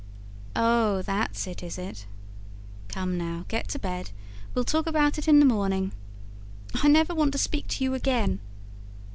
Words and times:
"Oh, 0.55 1.03
that's 1.03 1.45
it, 1.45 1.61
is 1.61 1.77
it? 1.77 2.07
Come 2.87 3.19
now, 3.19 3.45
get 3.49 3.67
to 3.67 3.77
bed. 3.77 4.09
We'll 4.55 4.65
talk 4.65 4.87
about 4.87 5.19
it 5.19 5.27
in 5.27 5.39
the 5.39 5.45
morning." 5.45 5.91
"I 6.73 6.87
never 6.87 7.13
want 7.13 7.33
to 7.33 7.37
speak 7.37 7.67
to 7.67 7.83
you 7.83 7.93
again." 7.93 8.39